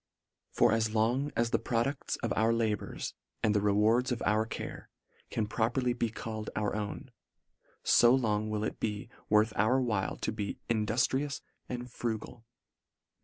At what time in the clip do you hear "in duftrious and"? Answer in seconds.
10.67-11.87